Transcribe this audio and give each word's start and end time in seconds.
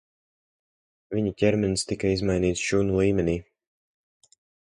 Viņa 1.17 1.33
ķermenis 1.41 1.83
tika 1.91 2.13
izmainīts 2.13 2.63
šūnu 2.71 2.97
līmenī. 3.01 3.37